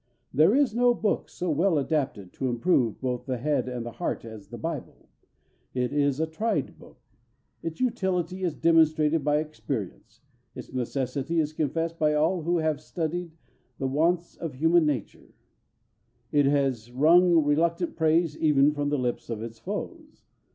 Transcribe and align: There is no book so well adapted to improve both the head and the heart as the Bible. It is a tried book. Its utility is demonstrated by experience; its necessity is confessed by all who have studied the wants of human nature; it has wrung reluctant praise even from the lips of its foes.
There 0.33 0.55
is 0.55 0.73
no 0.73 0.95
book 0.95 1.29
so 1.29 1.51
well 1.51 1.77
adapted 1.77 2.33
to 2.33 2.47
improve 2.47 2.99
both 3.01 3.27
the 3.27 3.37
head 3.37 3.69
and 3.69 3.85
the 3.85 3.91
heart 3.91 4.25
as 4.25 4.47
the 4.47 4.57
Bible. 4.57 5.07
It 5.75 5.93
is 5.93 6.19
a 6.19 6.25
tried 6.25 6.79
book. 6.79 6.97
Its 7.61 7.79
utility 7.79 8.41
is 8.43 8.55
demonstrated 8.55 9.23
by 9.23 9.37
experience; 9.37 10.21
its 10.55 10.73
necessity 10.73 11.39
is 11.39 11.53
confessed 11.53 11.99
by 11.99 12.15
all 12.15 12.41
who 12.41 12.57
have 12.57 12.81
studied 12.81 13.33
the 13.77 13.85
wants 13.85 14.35
of 14.35 14.55
human 14.55 14.87
nature; 14.87 15.35
it 16.31 16.47
has 16.47 16.91
wrung 16.91 17.43
reluctant 17.43 17.95
praise 17.95 18.35
even 18.35 18.71
from 18.73 18.89
the 18.89 18.97
lips 18.97 19.29
of 19.29 19.43
its 19.43 19.59
foes. 19.59 20.23